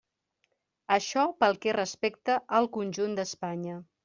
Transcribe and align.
Això 0.95 1.25
pel 1.43 1.59
que 1.67 1.75
respecta 1.81 2.39
al 2.63 2.71
conjunt 2.79 3.15
d'Espanya. 3.23 3.79